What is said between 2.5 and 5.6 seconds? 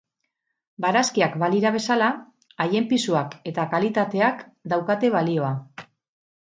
haien pisuak eta kalitateak daukate balioa